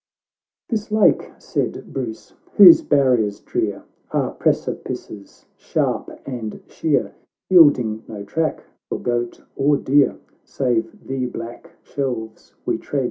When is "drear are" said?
3.45-4.31